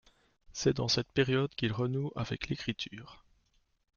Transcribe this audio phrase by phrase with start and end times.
[0.51, 3.23] C’est dans cette période qu’il renoue avec l’écriture.